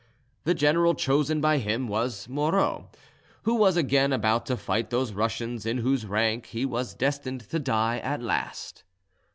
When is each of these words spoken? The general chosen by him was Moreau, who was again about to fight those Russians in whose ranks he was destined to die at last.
The 0.45 0.55
general 0.55 0.95
chosen 0.95 1.41
by 1.41 1.59
him 1.59 1.87
was 1.87 2.27
Moreau, 2.27 2.89
who 3.43 3.53
was 3.53 3.77
again 3.77 4.11
about 4.11 4.47
to 4.47 4.57
fight 4.57 4.89
those 4.89 5.13
Russians 5.13 5.63
in 5.63 5.77
whose 5.77 6.07
ranks 6.07 6.49
he 6.49 6.65
was 6.65 6.95
destined 6.95 7.41
to 7.51 7.59
die 7.59 7.99
at 7.99 8.19
last. 8.19 8.83